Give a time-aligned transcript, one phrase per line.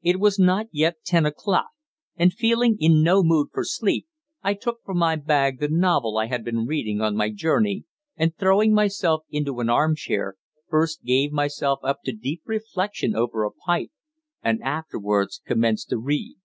[0.00, 1.68] It was not yet ten o'clock,
[2.16, 4.06] and feeling in no mood for sleep,
[4.42, 7.84] I took from my bag the novel I had been reading on my journey
[8.16, 10.36] and, throwing myself into an armchair,
[10.70, 13.90] first gave myself up to deep reflection over a pipe,
[14.42, 16.36] and afterwards commenced to read.